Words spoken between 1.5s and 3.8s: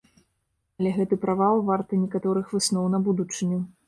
варты некаторых высноў на будучыню.